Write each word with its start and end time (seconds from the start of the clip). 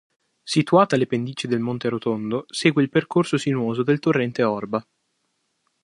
Situata 0.41 0.95
alle 0.95 1.05
pendici 1.05 1.45
del 1.45 1.59
Monte 1.59 1.87
Rotondo, 1.87 2.45
segue 2.49 2.81
il 2.81 2.89
percorso 2.89 3.37
sinuoso 3.37 3.83
del 3.83 3.99
torrente 3.99 4.41
Orba. 4.41 4.83